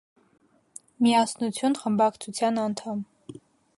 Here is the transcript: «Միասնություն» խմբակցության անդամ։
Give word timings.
«Միասնություն» 1.07 1.77
խմբակցության 1.81 2.61
անդամ։ 2.63 3.05